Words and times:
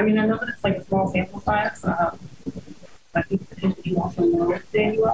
I 0.00 0.02
mean, 0.02 0.18
I 0.18 0.24
know 0.24 0.38
that 0.38 0.48
it's 0.48 0.64
like 0.64 0.78
a 0.78 0.84
small 0.84 1.08
sample 1.08 1.40
size. 1.40 1.84
Um, 1.84 2.18
I 3.14 3.20
think 3.20 3.46
potentially 3.50 3.94
some 4.14 4.32
more 4.32 4.46
with 4.46 4.72
Danuel. 4.72 5.12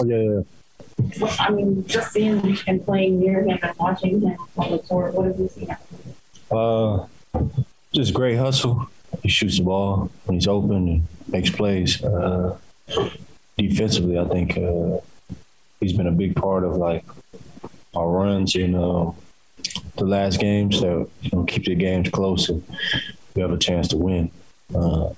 Oh 0.00 0.04
yeah, 0.04 0.16
yeah. 0.16 1.20
Well, 1.20 1.36
I 1.38 1.50
mean, 1.50 1.86
just 1.86 2.10
seeing 2.10 2.40
him 2.56 2.80
playing 2.80 3.20
near 3.20 3.42
him 3.42 3.60
and 3.62 3.76
watching 3.78 4.22
him 4.22 4.36
on 4.56 4.72
the 4.72 4.78
court, 4.80 5.14
what 5.14 5.26
have 5.26 5.38
you 5.38 5.48
seen? 5.48 5.68
Uh, 6.50 7.06
just 7.92 8.12
great 8.12 8.38
hustle. 8.38 8.88
He 9.22 9.28
shoots 9.28 9.58
the 9.58 9.62
ball 9.62 10.10
when 10.24 10.34
he's 10.34 10.48
open 10.48 10.88
and 10.88 11.06
makes 11.28 11.50
plays. 11.50 12.02
Uh, 12.02 12.58
defensively, 13.56 14.18
I 14.18 14.24
think 14.24 14.58
uh, 14.58 14.98
he's 15.78 15.92
been 15.92 16.08
a 16.08 16.12
big 16.12 16.34
part 16.34 16.64
of 16.64 16.74
like 16.74 17.04
our 17.94 18.08
runs 18.08 18.56
in 18.56 18.74
uh, 18.74 19.12
the 19.94 20.04
last 20.04 20.40
games 20.40 20.80
that 20.80 21.08
you 21.22 21.30
know 21.32 21.44
keep 21.44 21.66
the 21.66 21.76
games 21.76 22.10
close 22.10 22.48
and 22.48 22.64
we 23.36 23.42
have 23.42 23.52
a 23.52 23.58
chance 23.58 23.88
to 23.88 23.96
win. 23.96 24.30
Uh, 24.74 25.10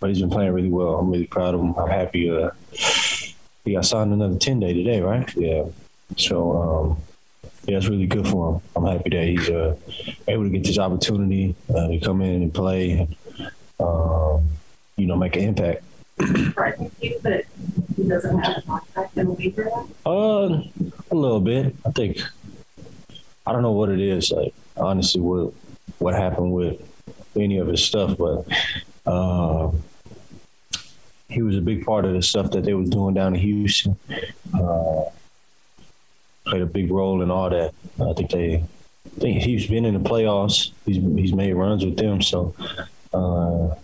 but 0.00 0.08
he's 0.08 0.20
been 0.20 0.30
playing 0.30 0.52
really 0.52 0.68
well. 0.68 0.96
I'm 0.96 1.10
really 1.10 1.26
proud 1.26 1.54
of 1.54 1.60
him. 1.60 1.74
I'm 1.74 1.88
happy. 1.88 2.30
Uh, 2.30 2.50
he 3.64 3.72
got 3.72 3.84
signed 3.84 4.12
another 4.12 4.36
ten 4.36 4.60
day 4.60 4.74
today, 4.74 5.00
right? 5.00 5.32
Yeah. 5.36 5.64
So 6.16 6.56
um, 6.56 6.96
yeah, 7.66 7.76
it's 7.76 7.88
really 7.88 8.06
good 8.06 8.26
for 8.26 8.54
him. 8.54 8.62
I'm 8.74 8.86
happy 8.86 9.10
that 9.10 9.26
he's 9.26 9.48
uh, 9.48 9.76
able 10.26 10.44
to 10.44 10.50
get 10.50 10.64
this 10.64 10.78
opportunity 10.78 11.54
uh, 11.74 11.88
to 11.88 12.00
come 12.00 12.22
in 12.22 12.42
and 12.42 12.54
play, 12.54 12.92
and, 12.92 13.16
um, 13.78 14.48
you 14.96 15.06
know, 15.06 15.16
make 15.16 15.36
an 15.36 15.42
impact. 15.42 15.82
Right. 16.56 16.74
But 17.22 17.44
he 17.96 18.08
doesn't 18.08 18.38
have 18.38 18.58
a 18.58 18.62
contract 18.62 19.16
waiver. 19.16 19.70
Uh, 20.04 20.62
a 21.10 21.14
little 21.14 21.40
bit. 21.40 21.76
I 21.84 21.90
think. 21.90 22.18
I 23.46 23.52
don't 23.52 23.62
know 23.62 23.72
what 23.72 23.88
it 23.88 24.00
is. 24.00 24.30
Like 24.32 24.54
honestly, 24.76 25.20
what 25.20 25.52
what 25.98 26.14
happened 26.14 26.52
with 26.52 26.80
any 27.36 27.58
of 27.58 27.68
his 27.68 27.84
stuff, 27.84 28.16
but 28.16 28.46
uh, 29.06 29.70
he 31.28 31.42
was 31.42 31.56
a 31.56 31.60
big 31.60 31.84
part 31.84 32.04
of 32.04 32.12
the 32.12 32.22
stuff 32.22 32.50
that 32.50 32.64
they 32.64 32.74
was 32.74 32.90
doing 32.90 33.14
down 33.14 33.34
in 33.34 33.40
Houston. 33.40 33.96
Uh, 34.52 35.02
played 36.44 36.62
a 36.62 36.66
big 36.66 36.90
role 36.90 37.22
in 37.22 37.30
all 37.30 37.50
that. 37.50 37.72
I 38.00 38.12
think 38.14 38.30
they, 38.30 38.54
I 38.56 39.20
think 39.20 39.42
he's 39.42 39.66
been 39.66 39.84
in 39.84 39.94
the 39.94 40.08
playoffs. 40.08 40.72
He's 40.84 40.96
he's 40.96 41.32
made 41.32 41.52
runs 41.54 41.84
with 41.84 41.96
them. 41.96 42.20
So, 42.20 42.54
uh, 43.12 43.74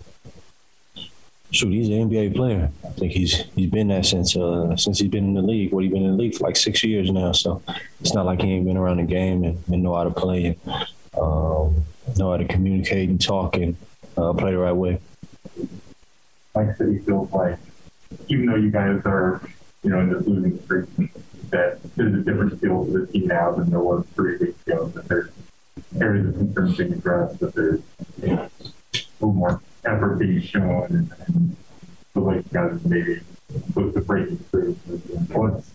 shoot, 1.51 1.71
he's 1.71 1.89
an 1.89 2.09
NBA 2.09 2.35
player. 2.35 2.69
I 2.85 2.89
think 2.89 3.13
he's 3.13 3.45
he's 3.55 3.69
been 3.69 3.87
that 3.87 4.05
since 4.05 4.35
uh, 4.35 4.75
since 4.75 4.99
he's 4.99 5.09
been 5.09 5.25
in 5.25 5.33
the 5.33 5.41
league. 5.41 5.71
What 5.71 5.83
he's 5.83 5.93
been 5.93 6.03
in 6.03 6.11
the 6.11 6.17
league 6.17 6.35
for 6.35 6.45
like 6.45 6.57
six 6.57 6.83
years 6.83 7.09
now. 7.11 7.31
So 7.31 7.61
it's 8.01 8.13
not 8.13 8.25
like 8.25 8.41
he 8.41 8.51
ain't 8.53 8.65
been 8.65 8.77
around 8.77 8.97
the 8.97 9.03
game 9.03 9.43
and, 9.43 9.63
and 9.71 9.83
know 9.83 9.95
how 9.95 10.03
to 10.03 10.11
play 10.11 10.57
um, 11.19 11.85
know 12.17 12.31
how 12.31 12.37
to 12.37 12.45
communicate 12.45 13.09
and 13.09 13.21
talk 13.21 13.55
and 13.55 13.75
uh, 14.17 14.33
play 14.33 14.51
the 14.51 14.57
right 14.57 14.73
way. 14.75 14.99
Mike 16.55 16.75
City 16.77 16.99
feels 16.99 17.31
like, 17.31 17.57
even 18.27 18.47
though 18.47 18.55
you 18.55 18.71
guys 18.71 19.01
are, 19.05 19.41
you 19.83 19.91
know, 19.91 19.99
in 19.99 20.11
this 20.11 20.25
losing 20.25 20.59
streak, 20.63 20.89
that 21.51 21.79
there's 21.95 22.13
a 22.13 22.17
different 22.17 22.59
feel 22.59 22.85
to 22.85 22.91
the 22.91 23.07
team 23.07 23.27
now 23.27 23.51
than 23.51 23.69
there 23.69 23.79
was 23.79 24.05
three 24.15 24.37
weeks 24.37 24.67
ago. 24.67 24.87
That 24.87 25.07
there's 25.07 25.29
areas 25.99 26.27
of 26.27 26.35
concern 26.35 26.73
being 26.75 26.93
addressed. 26.93 27.39
That 27.39 27.53
there's 27.53 27.81
you 28.21 28.35
know, 28.35 28.49
a 28.93 28.97
little 29.19 29.33
more 29.33 29.61
effort 29.85 30.19
being 30.19 30.41
shown, 30.41 30.85
and, 30.89 31.11
and 31.27 31.55
the 32.13 32.19
like 32.19 32.37
you 32.37 32.51
guys 32.51 32.85
maybe 32.85 33.21
close 33.73 33.93
to 33.93 34.01
breaking 34.01 34.37
through. 34.37 34.73
What's 35.31 35.71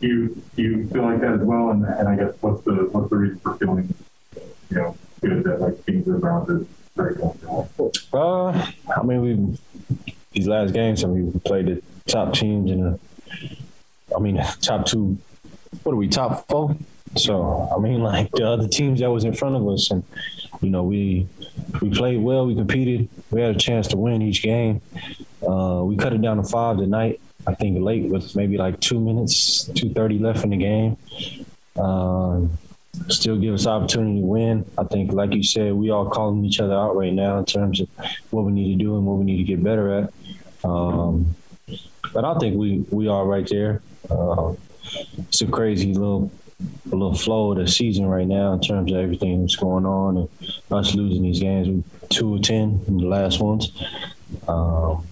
do 0.00 0.06
you 0.06 0.42
do 0.56 0.62
you 0.62 0.88
feel 0.88 1.02
like 1.02 1.20
that 1.20 1.34
as 1.34 1.40
well? 1.40 1.70
And, 1.70 1.84
and 1.84 2.08
I 2.08 2.16
guess 2.16 2.34
what's 2.40 2.62
the 2.64 2.88
what's 2.92 3.10
the 3.10 3.16
reason 3.16 3.38
for 3.40 3.56
feeling 3.56 3.94
you 4.70 4.76
know 4.76 4.96
that 5.24 5.60
like 5.60 5.78
very? 6.96 7.16
Uh, 8.12 8.66
I 8.96 9.02
mean, 9.02 9.20
we 9.20 9.58
these 10.32 10.46
last 10.46 10.72
games. 10.72 11.04
I 11.04 11.08
mean, 11.08 11.32
we 11.32 11.40
played 11.40 11.66
the 11.66 11.82
top 12.06 12.34
teams 12.34 12.70
in 12.70 12.80
the. 12.80 12.98
I 14.14 14.20
mean, 14.20 14.42
top 14.60 14.86
two. 14.86 15.18
What 15.82 15.92
are 15.92 15.96
we? 15.96 16.08
Top 16.08 16.46
four. 16.48 16.76
So 17.16 17.68
I 17.74 17.78
mean, 17.80 18.02
like 18.02 18.30
the 18.32 18.46
other 18.46 18.68
teams 18.68 19.00
that 19.00 19.10
was 19.10 19.24
in 19.24 19.34
front 19.34 19.56
of 19.56 19.66
us, 19.68 19.90
and 19.90 20.04
you 20.60 20.70
know, 20.70 20.82
we 20.82 21.28
we 21.80 21.90
played 21.90 22.20
well. 22.20 22.46
We 22.46 22.54
competed. 22.54 23.08
We 23.30 23.40
had 23.40 23.54
a 23.54 23.58
chance 23.58 23.88
to 23.88 23.96
win 23.96 24.22
each 24.22 24.42
game. 24.42 24.80
Uh, 25.46 25.82
we 25.84 25.96
cut 25.96 26.12
it 26.12 26.22
down 26.22 26.36
to 26.38 26.44
five 26.44 26.78
tonight. 26.78 27.20
I 27.46 27.54
think 27.54 27.78
late 27.82 28.04
with 28.04 28.34
maybe 28.36 28.56
like 28.56 28.80
two 28.80 29.00
minutes, 29.00 29.64
two 29.74 29.90
thirty 29.90 30.18
left 30.18 30.44
in 30.44 30.50
the 30.50 30.56
game. 30.56 30.96
Um, 31.76 32.56
still 33.08 33.36
give 33.36 33.54
us 33.54 33.66
opportunity 33.66 34.20
to 34.20 34.26
win. 34.26 34.64
I 34.78 34.84
think, 34.84 35.12
like 35.12 35.34
you 35.34 35.42
said, 35.42 35.74
we 35.74 35.90
all 35.90 36.08
calling 36.08 36.44
each 36.44 36.60
other 36.60 36.74
out 36.74 36.96
right 36.96 37.12
now 37.12 37.38
in 37.38 37.44
terms 37.44 37.80
of 37.80 37.88
what 38.30 38.44
we 38.44 38.52
need 38.52 38.76
to 38.76 38.84
do 38.84 38.96
and 38.96 39.06
what 39.06 39.18
we 39.18 39.24
need 39.24 39.38
to 39.38 39.44
get 39.44 39.62
better 39.62 39.92
at. 39.94 40.12
Um, 40.64 41.34
but 42.12 42.24
I 42.24 42.38
think 42.38 42.56
we 42.56 42.84
we 42.90 43.08
are 43.08 43.26
right 43.26 43.48
there. 43.48 43.82
Uh, 44.10 44.54
it's 45.18 45.40
a 45.40 45.46
crazy 45.46 45.94
little 45.94 46.30
little 46.86 47.14
flow 47.14 47.52
of 47.52 47.58
the 47.58 47.66
season 47.66 48.06
right 48.06 48.26
now 48.26 48.52
in 48.52 48.60
terms 48.60 48.92
of 48.92 48.98
everything 48.98 49.40
that's 49.40 49.56
going 49.56 49.84
on 49.84 50.16
and 50.16 50.28
us 50.70 50.94
losing 50.94 51.22
these 51.22 51.40
games. 51.40 51.68
We 51.68 51.82
two 52.08 52.36
or 52.36 52.38
ten 52.38 52.80
in 52.86 52.98
the 52.98 53.06
last 53.06 53.40
ones. 53.40 53.72
Um, 54.48 55.06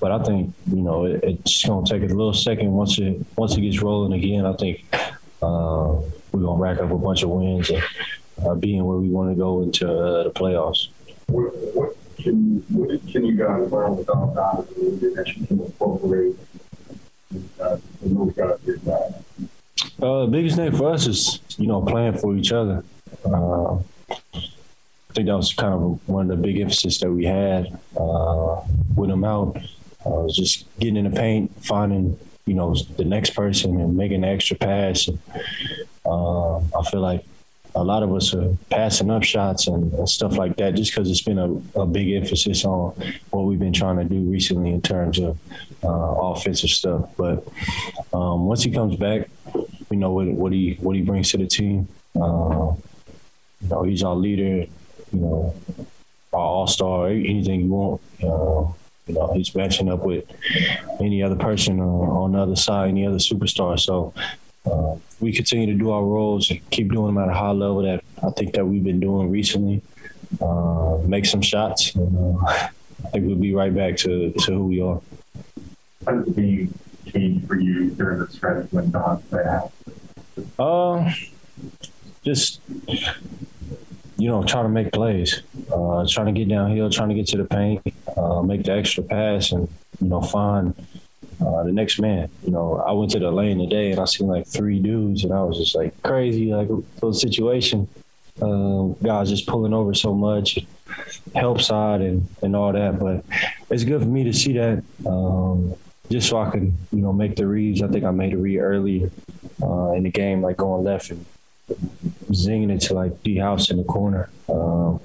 but 0.00 0.12
I 0.12 0.22
think 0.22 0.54
you 0.66 0.82
know 0.82 1.04
it, 1.04 1.22
it's 1.22 1.64
going 1.64 1.84
to 1.84 1.92
take 1.92 2.02
a 2.02 2.12
little 2.12 2.32
second 2.32 2.72
once 2.72 2.98
it 2.98 3.24
once 3.36 3.56
it 3.56 3.60
gets 3.60 3.82
rolling 3.82 4.18
again. 4.18 4.46
I 4.46 4.54
think 4.54 4.84
uh, 5.42 5.96
we're 6.32 6.40
going 6.40 6.58
to 6.58 6.62
rack 6.62 6.78
up 6.78 6.90
a 6.90 6.98
bunch 6.98 7.22
of 7.22 7.30
wins 7.30 7.70
and 7.70 7.82
uh, 8.44 8.54
being 8.54 8.84
where 8.84 8.98
we 8.98 9.08
want 9.08 9.30
to 9.30 9.36
go 9.36 9.62
into 9.62 9.90
uh, 9.90 10.24
the 10.24 10.30
playoffs. 10.30 10.88
What, 11.26 11.52
what 11.74 11.96
can 12.16 12.64
what 12.68 12.90
can 13.08 13.24
you 13.24 13.36
guys 13.36 13.70
learn 13.70 13.96
without 13.96 14.34
guys 14.34 14.66
that 14.66 15.32
you 15.36 15.46
can 15.46 15.60
incorporate 15.60 16.36
uh, 17.60 17.76
those 18.02 18.32
guys 18.34 18.58
get 18.64 18.84
back? 18.84 19.10
Uh, 20.02 20.24
the 20.24 20.28
biggest 20.30 20.56
thing 20.56 20.72
for 20.76 20.92
us 20.92 21.06
is 21.06 21.40
you 21.58 21.66
know 21.66 21.80
playing 21.82 22.18
for 22.18 22.36
each 22.36 22.52
other. 22.52 22.84
Uh, 23.24 23.74
I 23.74 25.12
think 25.12 25.26
that 25.26 25.36
was 25.36 25.52
kind 25.52 25.74
of 25.74 26.08
one 26.08 26.30
of 26.30 26.36
the 26.36 26.42
big 26.42 26.60
emphasis 26.60 26.98
that 27.00 27.10
we 27.10 27.24
had 27.24 27.66
uh, 27.96 28.60
with 28.94 29.10
them 29.10 29.24
out. 29.24 29.56
Uh, 30.04 30.28
just 30.28 30.66
getting 30.78 30.96
in 30.96 31.10
the 31.10 31.16
paint, 31.16 31.52
finding 31.64 32.18
you 32.46 32.54
know 32.54 32.74
the 32.96 33.04
next 33.04 33.30
person, 33.30 33.80
and 33.80 33.96
making 33.96 34.22
the 34.22 34.28
extra 34.28 34.56
pass. 34.56 35.08
And, 35.08 35.18
uh, 36.10 36.58
I 36.58 36.90
feel 36.90 37.00
like 37.00 37.24
a 37.74 37.84
lot 37.84 38.02
of 38.02 38.12
us 38.12 38.34
are 38.34 38.56
passing 38.70 39.10
up 39.10 39.22
shots 39.22 39.68
and, 39.68 39.92
and 39.92 40.08
stuff 40.08 40.36
like 40.36 40.56
that, 40.56 40.74
just 40.74 40.92
because 40.92 41.10
it's 41.10 41.22
been 41.22 41.38
a, 41.38 41.80
a, 41.80 41.86
big 41.86 42.10
emphasis 42.12 42.64
on 42.64 42.94
what 43.30 43.42
we've 43.42 43.60
been 43.60 43.72
trying 43.72 43.96
to 43.96 44.04
do 44.04 44.20
recently 44.22 44.70
in 44.70 44.82
terms 44.82 45.18
of 45.20 45.38
uh, 45.84 45.88
offensive 45.88 46.70
stuff. 46.70 47.08
But 47.16 47.46
um, 48.12 48.46
once 48.46 48.62
he 48.62 48.70
comes 48.70 48.96
back, 48.96 49.28
we 49.88 49.96
know 49.96 50.10
what, 50.10 50.26
what 50.26 50.52
he 50.52 50.78
what 50.80 50.96
he 50.96 51.02
brings 51.02 51.30
to 51.30 51.38
the 51.38 51.46
team. 51.46 51.88
Uh, 52.16 52.74
you 53.60 53.68
know, 53.68 53.82
he's 53.82 54.02
our 54.02 54.16
leader. 54.16 54.66
You 55.12 55.20
know, 55.20 55.54
our 56.32 56.40
all 56.40 56.66
star. 56.66 57.08
Anything 57.08 57.62
you 57.62 57.68
want. 57.68 58.00
Uh, 58.22 58.72
you 59.06 59.14
know, 59.14 59.32
he's 59.34 59.54
matching 59.54 59.88
up 59.90 60.00
with 60.00 60.24
any 61.00 61.22
other 61.22 61.34
person 61.34 61.80
on 61.80 62.32
the 62.32 62.38
other 62.38 62.54
side, 62.54 62.90
any 62.90 63.06
other 63.06 63.16
superstar. 63.16 63.78
So 63.78 64.14
uh, 64.66 64.96
we 65.20 65.32
continue 65.32 65.66
to 65.66 65.74
do 65.74 65.90
our 65.90 66.04
roles 66.04 66.50
and 66.50 66.68
keep 66.70 66.92
doing 66.92 67.14
them 67.14 67.18
at 67.18 67.28
a 67.28 67.34
high 67.34 67.50
level 67.50 67.82
that 67.82 68.02
I 68.22 68.30
think 68.30 68.54
that 68.54 68.64
we've 68.64 68.84
been 68.84 69.00
doing 69.00 69.30
recently. 69.30 69.82
Uh, 70.40 70.98
make 71.04 71.26
some 71.26 71.42
shots. 71.42 71.94
And, 71.94 72.16
uh, 72.16 72.46
I 72.46 73.08
think 73.10 73.26
we'll 73.26 73.36
be 73.36 73.54
right 73.54 73.74
back 73.74 73.96
to, 73.98 74.32
to 74.32 74.52
who 74.52 74.66
we 74.66 74.80
are. 74.80 75.00
How 76.06 76.12
does 76.12 76.34
the 76.34 76.42
game 76.42 76.74
change 77.06 77.46
for 77.46 77.58
you 77.58 77.90
during 77.90 78.20
the 78.20 78.28
stretch 78.28 78.66
when 78.70 78.90
Don's 78.90 79.22
back? 79.24 79.62
Uh, 80.58 81.12
just 82.22 82.60
you 84.20 84.28
know, 84.28 84.42
trying 84.44 84.64
to 84.64 84.68
make 84.68 84.92
plays, 84.92 85.42
uh, 85.72 86.06
trying 86.06 86.26
to 86.26 86.32
get 86.32 86.48
downhill, 86.48 86.90
trying 86.90 87.08
to 87.08 87.14
get 87.14 87.26
to 87.28 87.38
the 87.38 87.44
paint, 87.44 87.82
uh, 88.16 88.42
make 88.42 88.64
the 88.64 88.72
extra 88.72 89.02
pass, 89.02 89.52
and 89.52 89.66
you 90.00 90.08
know, 90.08 90.20
find 90.20 90.74
uh, 91.44 91.62
the 91.64 91.72
next 91.72 91.98
man. 91.98 92.28
You 92.44 92.52
know, 92.52 92.76
I 92.86 92.92
went 92.92 93.10
to 93.12 93.18
the 93.18 93.30
lane 93.30 93.58
today 93.58 93.90
and 93.90 94.00
I 94.00 94.04
seen 94.04 94.28
like 94.28 94.46
three 94.46 94.78
dudes, 94.78 95.24
and 95.24 95.32
I 95.32 95.42
was 95.42 95.58
just 95.58 95.74
like 95.74 96.00
crazy, 96.02 96.52
like 96.52 96.68
little 96.68 97.14
situation. 97.14 97.88
Uh, 98.40 98.94
guys 99.02 99.28
just 99.28 99.46
pulling 99.46 99.74
over 99.74 99.92
so 99.92 100.14
much, 100.14 100.58
help 101.34 101.60
side 101.60 102.00
and 102.00 102.26
and 102.42 102.56
all 102.56 102.72
that. 102.72 102.98
But 102.98 103.24
it's 103.70 103.84
good 103.84 104.00
for 104.00 104.08
me 104.08 104.24
to 104.24 104.32
see 104.32 104.54
that. 104.54 104.82
Um, 105.06 105.74
just 106.10 106.28
so 106.28 106.38
I 106.38 106.50
can, 106.50 106.76
you 106.92 107.00
know, 107.00 107.12
make 107.12 107.36
the 107.36 107.46
reads. 107.46 107.82
I 107.82 107.88
think 107.88 108.04
I 108.04 108.10
made 108.10 108.34
a 108.34 108.36
read 108.36 108.58
earlier 108.58 109.10
uh, 109.62 109.92
in 109.92 110.02
the 110.02 110.10
game, 110.10 110.42
like 110.42 110.56
going 110.56 110.84
left 110.84 111.10
and 111.10 111.24
zinging 112.32 112.70
it 112.70 112.80
to 112.82 112.94
like 112.94 113.22
D 113.22 113.36
House 113.36 113.70
in 113.70 113.76
the 113.76 113.84
corner. 113.84 114.28
Um, 114.48 115.00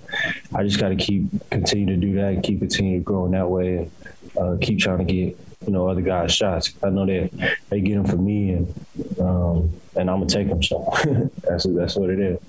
I 0.55 0.63
just 0.63 0.79
got 0.79 0.89
to 0.89 0.95
keep 0.95 1.27
continue 1.49 1.85
to 1.87 1.97
do 1.97 2.13
that, 2.15 2.43
keep 2.43 2.59
continue 2.59 3.01
growing 3.01 3.31
that 3.31 3.49
way, 3.49 3.77
and 3.77 3.91
uh, 4.37 4.57
keep 4.61 4.79
trying 4.79 4.99
to 4.99 5.03
get 5.03 5.37
you 5.65 5.73
know 5.73 5.87
other 5.87 6.01
guys 6.01 6.33
shots. 6.33 6.73
I 6.83 6.89
know 6.89 7.05
that 7.05 7.57
they 7.69 7.81
get 7.81 7.95
them 7.95 8.05
for 8.05 8.17
me, 8.17 8.51
and 8.51 9.19
um, 9.19 9.71
and 9.95 10.09
I'm 10.09 10.19
gonna 10.19 10.27
take 10.27 10.47
them. 10.47 10.63
So 10.63 10.91
that's 11.43 11.65
that's 11.65 11.95
what 11.95 12.09
it 12.09 12.19
is. 12.19 12.39